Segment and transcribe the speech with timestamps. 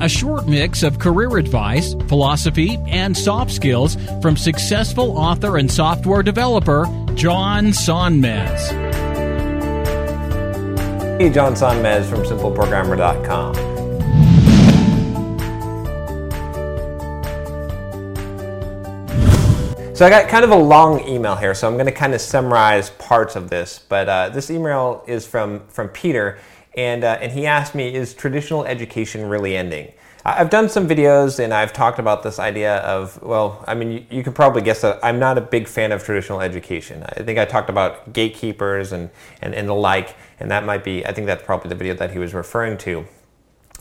[0.00, 6.22] a short mix of career advice, philosophy, and soft skills from successful author and software
[6.22, 8.70] developer John Sonmez.
[11.18, 13.74] Hey, John Sonmez from SimpleProgrammer.com.
[19.94, 22.20] So I got kind of a long email here, so I'm going to kind of
[22.20, 23.78] summarize parts of this.
[23.88, 26.38] But uh, this email is from from Peter,
[26.76, 29.92] and uh, and he asked me, "Is traditional education really ending?"
[30.26, 34.06] I've done some videos and I've talked about this idea of well, I mean, you,
[34.10, 37.02] you can probably guess that I'm not a big fan of traditional education.
[37.02, 39.10] I think I talked about gatekeepers and
[39.42, 42.10] and, and the like, and that might be I think that's probably the video that
[42.10, 43.06] he was referring to.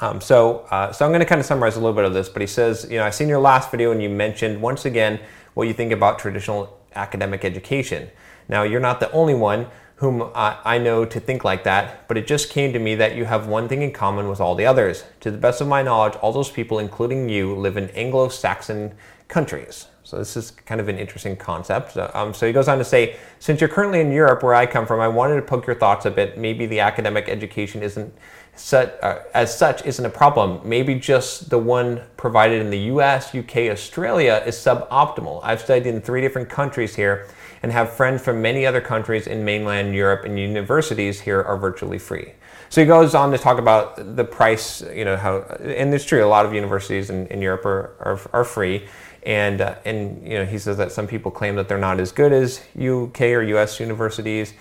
[0.02, 2.28] Um, so, uh, so I'm going to kind of summarize a little bit of this,
[2.28, 5.20] but he says, you know, I've seen your last video and you mentioned once again
[5.54, 8.10] what you think about traditional academic education.
[8.50, 12.18] Now, you're not the only one whom I, I know to think like that, but
[12.18, 14.66] it just came to me that you have one thing in common with all the
[14.66, 15.04] others.
[15.22, 18.94] To the best of my knowledge, all those people, including you, live in Anglo-Saxon
[19.28, 19.88] countries.
[20.04, 21.96] So this is kind of an interesting concept.
[21.96, 24.86] Um, so he goes on to say, since you're currently in Europe, where I come
[24.86, 26.38] from, I wanted to poke your thoughts a bit.
[26.38, 28.14] Maybe the academic education isn't
[28.56, 30.62] such, uh, as such isn't a problem.
[30.64, 35.42] Maybe just the one provided in the U.S., UK, Australia is suboptimal.
[35.44, 37.28] I've studied in three different countries here
[37.64, 41.98] and have friends from many other countries in mainland Europe, and universities here are virtually
[41.98, 42.34] free.
[42.70, 46.24] So he goes on to talk about the price, you know, how, and it's true,
[46.24, 48.88] a lot of universities in, in Europe are, are, are free.
[49.26, 52.12] And, uh, and, you know, he says that some people claim that they're not as
[52.12, 54.54] good as UK or US universities.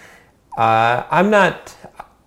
[0.56, 1.74] Uh, I'm not,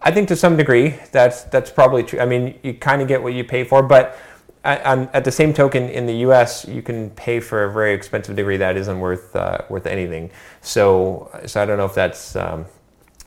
[0.05, 2.19] I think to some degree that's, that's probably true.
[2.19, 4.17] I mean, you kind of get what you pay for, but
[4.63, 8.35] at, at the same token, in the U.S., you can pay for a very expensive
[8.35, 10.31] degree that isn't worth uh, worth anything.
[10.61, 12.66] So, so I don't know if that's um,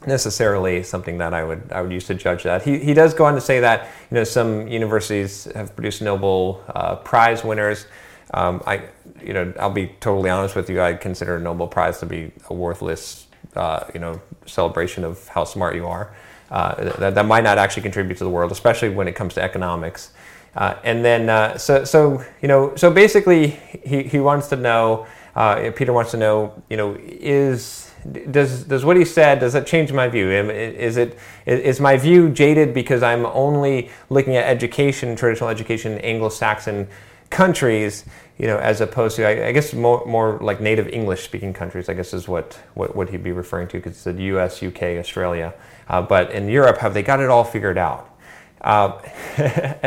[0.06, 2.62] necessarily something that I would I would use to judge that.
[2.62, 6.62] He, he does go on to say that you know some universities have produced Nobel
[6.68, 7.86] uh, Prize winners.
[8.34, 8.82] Um, I
[9.22, 10.80] you know I'll be totally honest with you.
[10.82, 15.44] I consider a Nobel Prize to be a worthless uh, you know celebration of how
[15.44, 16.12] smart you are.
[16.50, 19.42] Uh, that, that might not actually contribute to the world, especially when it comes to
[19.42, 20.12] economics.
[20.56, 23.48] Uh, and then, uh, so, so, you know, so basically
[23.84, 25.06] he, he wants to know,
[25.36, 27.90] uh, Peter wants to know, you know, is,
[28.30, 30.30] does, does what he said, does that change my view?
[30.30, 36.88] Is it, is my view jaded because I'm only looking at education, traditional education Anglo-Saxon
[37.30, 38.04] countries,
[38.38, 41.88] you know, as opposed to, I, I guess, more, more like native English speaking countries,
[41.88, 44.82] I guess is what, what, what he'd be referring to because it's the US, UK,
[44.98, 45.54] Australia.
[45.88, 48.16] Uh, but in Europe, have they got it all figured out?
[48.60, 49.00] Uh,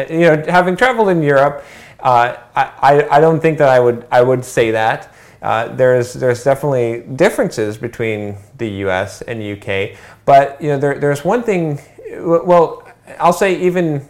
[0.10, 1.64] you know, having traveled in Europe,
[2.02, 5.14] uh, I, I don't think that I would I would say that.
[5.42, 9.22] Uh, there's there's definitely differences between the U.S.
[9.24, 11.80] and UK, but you know there, there's one thing.
[12.18, 12.88] Well,
[13.20, 14.08] I'll say even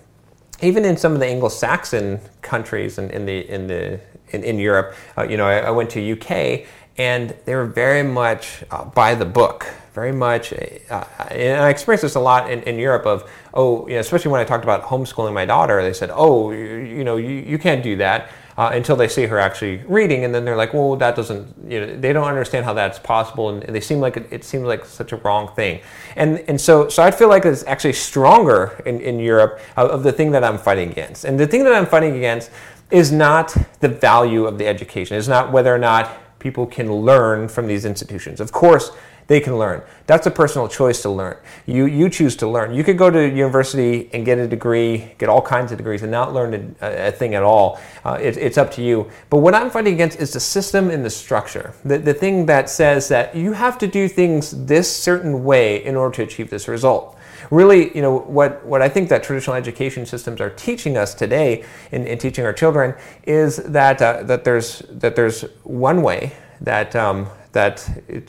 [0.62, 4.00] even in some of the Anglo-Saxon countries in, in the in the
[4.30, 6.66] in, in Europe, uh, you know, I, I, went to UK
[6.98, 12.04] and they were very much uh, by the book very much, uh, and I experienced
[12.04, 13.06] this a lot in, in Europe.
[13.06, 16.52] Of oh, you know, especially when I talked about homeschooling my daughter, they said, oh,
[16.52, 18.30] you, you know, you, you can't do that
[18.62, 21.80] uh, until they see her actually reading, and then they're like, well, that doesn't, you
[21.80, 24.86] know, they don't understand how that's possible, and they seem like it, it seems like
[24.86, 25.82] such a wrong thing,
[26.16, 30.04] and and so so I feel like it's actually stronger in in Europe of, of
[30.04, 32.52] the thing that I'm fighting against, and the thing that I'm fighting against
[32.92, 37.48] is not the value of the education, is not whether or not people can learn
[37.48, 38.40] from these institutions.
[38.40, 38.92] Of course
[39.32, 39.82] they can learn.
[40.08, 41.38] That's a personal choice to learn.
[41.66, 42.74] You, you choose to learn.
[42.74, 46.12] You could go to university and get a degree, get all kinds of degrees, and
[46.12, 47.80] not learn a, a thing at all.
[48.04, 49.10] Uh, it, it's up to you.
[49.30, 51.74] But what I'm fighting against is the system and the structure.
[51.86, 55.96] The, the thing that says that you have to do things this certain way in
[55.96, 57.18] order to achieve this result
[57.52, 61.66] really, you know, what, what I think that traditional education systems are teaching us today
[61.92, 66.96] in, in teaching our children is that, uh, that, there's, that there's one way that,
[66.96, 67.88] um, that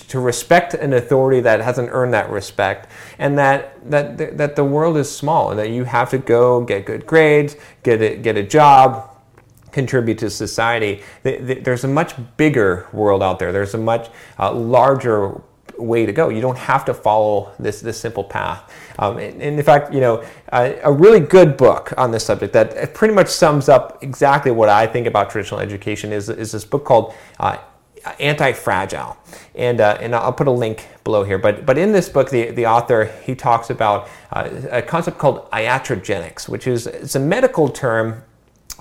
[0.08, 2.88] to respect an authority that hasn't earned that respect,
[3.18, 6.84] and that that that the world is small, and that you have to go get
[6.84, 9.10] good grades, get a, get a job,
[9.70, 11.02] contribute to society.
[11.22, 13.52] There's a much bigger world out there.
[13.52, 15.40] There's a much uh, larger
[15.78, 16.28] way to go.
[16.28, 18.72] You don't have to follow this this simple path.
[18.98, 22.52] Um, and, and, in fact, you know, uh, a really good book on this subject
[22.52, 26.64] that pretty much sums up exactly what I think about traditional education is is this
[26.64, 27.14] book called.
[27.38, 27.58] Uh,
[28.18, 29.16] Anti-Fragile,
[29.54, 31.38] and uh, and I'll put a link below here.
[31.38, 35.50] But but in this book, the, the author he talks about uh, a concept called
[35.50, 38.22] iatrogenics, which is it's a medical term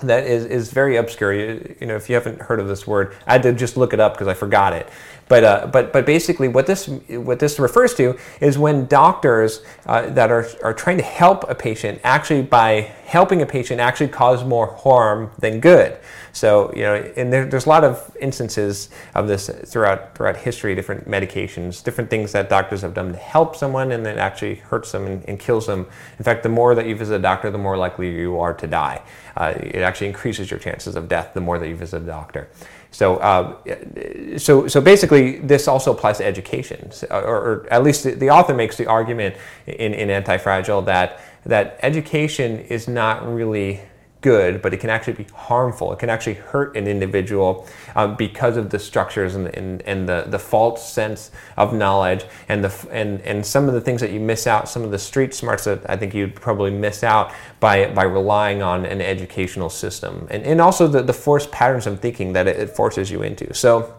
[0.02, 1.32] that is, is very obscure.
[1.32, 3.92] You, you, know, if you haven't heard of this word, I had to just look
[3.92, 4.88] it up because I forgot it.
[5.28, 10.10] But, uh, but, but basically, what this, what this refers to is when doctors uh,
[10.10, 14.44] that are, are trying to help a patient actually, by helping a patient, actually cause
[14.44, 15.96] more harm than good.
[16.32, 20.74] So, you know, and there, there's a lot of instances of this throughout, throughout history,
[20.74, 24.92] different medications, different things that doctors have done to help someone and then actually hurts
[24.92, 25.86] them and, and kills them.
[26.18, 28.66] In fact, the more that you visit a doctor, the more likely you are to
[28.66, 29.02] die.
[29.36, 32.48] Uh, it actually increases your chances of death the more that you visit a doctor.
[32.90, 38.10] So, uh, so, so basically, this also applies to education, or, or at least the,
[38.10, 39.34] the, author makes the argument
[39.66, 43.80] in, in Anti-Fragile that that education is not really
[44.22, 45.92] good, but it can actually be harmful.
[45.92, 50.24] It can actually hurt an individual um, because of the structures and, and, and the,
[50.28, 54.20] the false sense of knowledge and, the, and, and some of the things that you
[54.20, 57.92] miss out, some of the street smarts that I think you'd probably miss out by,
[57.92, 60.26] by relying on an educational system.
[60.30, 63.52] And, and also the, the forced patterns of thinking that it, it forces you into.
[63.52, 63.94] So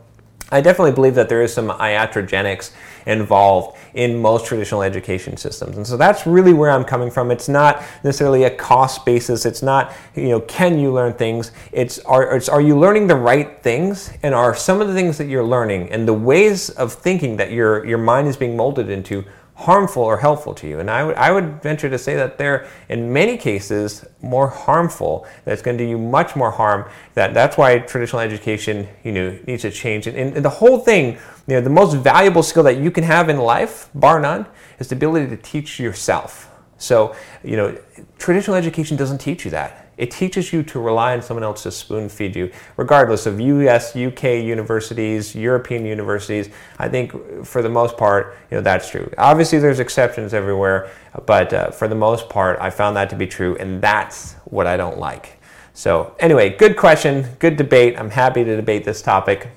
[0.51, 2.71] I definitely believe that there is some iatrogenics
[3.05, 5.77] involved in most traditional education systems.
[5.77, 7.31] And so that's really where I'm coming from.
[7.31, 9.45] It's not necessarily a cost basis.
[9.45, 11.51] It's not, you know, can you learn things?
[11.71, 14.11] It's are, it's are you learning the right things?
[14.23, 17.51] And are some of the things that you're learning and the ways of thinking that
[17.51, 19.25] your, your mind is being molded into
[19.63, 20.79] harmful or helpful to you.
[20.79, 25.25] And I would, I would venture to say that they're, in many cases, more harmful.
[25.45, 26.89] That's going to do you much more harm.
[27.13, 30.07] That, that's why traditional education, you know, needs to change.
[30.07, 31.17] And, and the whole thing,
[31.47, 34.45] you know, the most valuable skill that you can have in life, bar none,
[34.79, 36.49] is the ability to teach yourself.
[36.77, 37.77] So, you know,
[38.17, 39.82] traditional education doesn't teach you that.
[39.97, 43.95] It teaches you to rely on someone else to spoon feed you, regardless of US,
[43.95, 46.49] UK universities, European universities.
[46.79, 49.11] I think for the most part, you know, that's true.
[49.17, 50.89] Obviously, there's exceptions everywhere,
[51.25, 54.67] but uh, for the most part, I found that to be true, and that's what
[54.67, 55.39] I don't like.
[55.73, 57.99] So, anyway, good question, good debate.
[57.99, 59.49] I'm happy to debate this topic.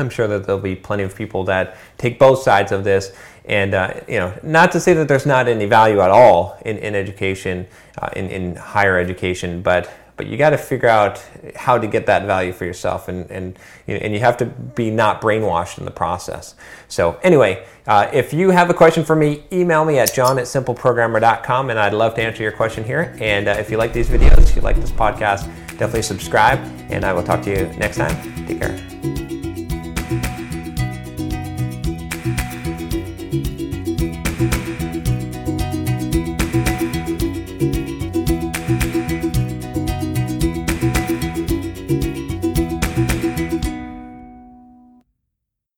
[0.00, 3.12] I'm sure that there'll be plenty of people that take both sides of this.
[3.44, 6.78] And, uh, you know, not to say that there's not any value at all in,
[6.78, 7.66] in education,
[7.98, 11.24] uh, in, in higher education, but, but you got to figure out
[11.56, 13.08] how to get that value for yourself.
[13.08, 16.54] And, and, you and you have to be not brainwashed in the process.
[16.88, 20.44] So, anyway, uh, if you have a question for me, email me at john at
[20.44, 23.16] simpleprogrammer.com and I'd love to answer your question here.
[23.20, 26.60] And uh, if you like these videos, if you like this podcast, definitely subscribe.
[26.90, 28.46] And I will talk to you next time.
[28.46, 29.39] Take care.